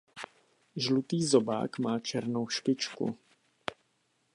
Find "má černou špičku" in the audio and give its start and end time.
1.79-3.17